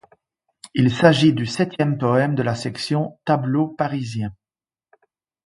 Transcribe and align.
Il 0.73 0.91
s'agit 0.91 1.31
du 1.31 1.45
septième 1.45 1.95
poème 1.99 2.33
de 2.33 2.41
la 2.41 2.55
section 2.55 3.19
Tableaux 3.23 3.67
Parisiens. 3.67 4.33